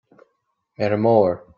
Ar 0.83 0.91
an 0.95 1.01
mbóthar 1.03 1.35